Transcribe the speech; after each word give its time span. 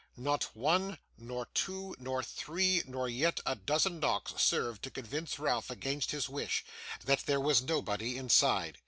Not 0.17 0.55
one, 0.55 0.97
nor 1.15 1.45
two, 1.53 1.95
nor 1.99 2.23
three, 2.23 2.81
nor 2.87 3.07
yet 3.07 3.39
a 3.45 3.53
dozen 3.53 3.99
knocks, 3.99 4.33
served 4.41 4.81
to 4.81 4.89
convince 4.89 5.37
Ralph, 5.37 5.69
against 5.69 6.09
his 6.09 6.27
wish, 6.27 6.65
that 7.05 7.27
there 7.27 7.39
was 7.39 7.61
nobody 7.61 8.17
inside. 8.17 8.79